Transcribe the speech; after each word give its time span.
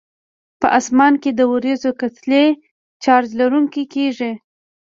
په 0.59 0.67
اسمان 0.79 1.13
کې 1.21 1.31
د 1.33 1.41
وریځو 1.51 1.91
کتلې 2.01 2.45
چارج 3.03 3.29
لرونکي 3.39 3.83
کیږي. 3.93 4.31